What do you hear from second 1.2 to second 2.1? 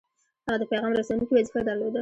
وظیفه درلوده.